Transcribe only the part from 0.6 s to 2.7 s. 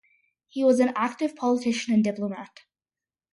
was an active politician and diplomat.